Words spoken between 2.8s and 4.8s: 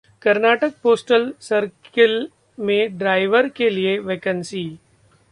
driver के लिए vacancy